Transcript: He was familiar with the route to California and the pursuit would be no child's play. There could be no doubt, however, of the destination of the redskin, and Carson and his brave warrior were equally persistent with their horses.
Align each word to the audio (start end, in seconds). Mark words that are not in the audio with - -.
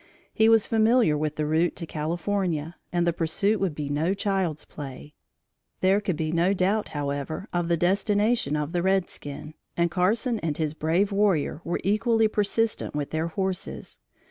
He 0.33 0.49
was 0.49 0.65
familiar 0.65 1.15
with 1.15 1.35
the 1.35 1.45
route 1.45 1.75
to 1.75 1.85
California 1.85 2.75
and 2.91 3.05
the 3.05 3.13
pursuit 3.13 3.59
would 3.59 3.75
be 3.75 3.87
no 3.87 4.15
child's 4.15 4.65
play. 4.65 5.13
There 5.81 6.01
could 6.01 6.15
be 6.15 6.31
no 6.31 6.55
doubt, 6.55 6.87
however, 6.97 7.47
of 7.53 7.67
the 7.67 7.77
destination 7.77 8.55
of 8.55 8.71
the 8.71 8.81
redskin, 8.81 9.53
and 9.77 9.91
Carson 9.91 10.39
and 10.39 10.57
his 10.57 10.73
brave 10.73 11.11
warrior 11.11 11.61
were 11.63 11.81
equally 11.83 12.27
persistent 12.27 12.95
with 12.95 13.11
their 13.11 13.27
horses. 13.27 13.99